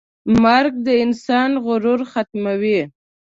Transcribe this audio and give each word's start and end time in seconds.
مرګ 0.43 0.73
د 0.85 0.87
انسان 1.03 1.51
غرور 1.65 2.01
ختموي. 2.11 2.81